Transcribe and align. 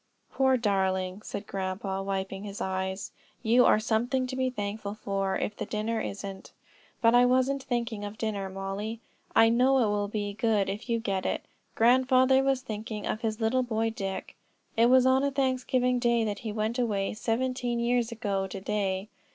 "Poor 0.33 0.57
darling!" 0.57 1.21
said 1.23 1.45
grandpa, 1.45 2.01
wiping 2.01 2.43
his 2.43 2.59
eyes, 2.59 3.11
"you 3.43 3.63
are 3.67 3.79
something 3.79 4.25
to 4.25 4.35
be 4.35 4.49
thankful 4.49 4.95
for, 4.95 5.37
if 5.37 5.55
the 5.55 5.65
dinner 5.67 5.99
isn't. 6.01 6.51
But 7.03 7.13
I 7.13 7.27
wasn't 7.27 7.61
thinking 7.61 8.03
of 8.03 8.17
dinner, 8.17 8.49
Mollie. 8.49 8.99
I 9.35 9.49
know 9.49 9.77
it 9.77 9.85
will 9.93 10.07
be 10.07 10.33
good 10.33 10.69
if 10.69 10.89
you 10.89 10.97
get 10.99 11.27
it. 11.27 11.43
Grandfather 11.75 12.41
was 12.41 12.61
thinking 12.63 13.05
of 13.05 13.21
his 13.21 13.39
little 13.39 13.61
boy 13.61 13.91
Dick. 13.91 14.35
It 14.75 14.87
was 14.89 15.05
on 15.05 15.23
a 15.23 15.29
Thanksgiving 15.29 15.99
day 15.99 16.23
that 16.23 16.39
he 16.39 16.51
went 16.51 16.79
away, 16.79 17.13
seventeen 17.13 17.79
years 17.79 18.11
ago 18.11 18.47
to 18.47 18.59
day. 18.59 19.07